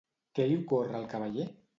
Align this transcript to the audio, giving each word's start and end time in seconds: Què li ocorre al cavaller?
Què 0.37 0.45
li 0.51 0.55
ocorre 0.61 0.97
al 1.01 1.05
cavaller? 1.11 1.45